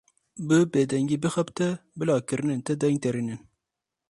[0.47, 1.69] Bi bêdengî bixebite,
[1.99, 3.41] bila kirinên te deng derînin.